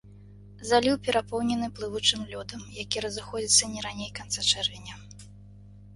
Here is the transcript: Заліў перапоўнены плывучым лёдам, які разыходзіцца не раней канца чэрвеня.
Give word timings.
Заліў 0.69 0.95
перапоўнены 1.07 1.67
плывучым 1.81 2.23
лёдам, 2.31 2.61
які 2.83 2.97
разыходзіцца 3.07 3.71
не 3.77 3.81
раней 3.87 4.11
канца 4.21 4.41
чэрвеня. 4.51 4.95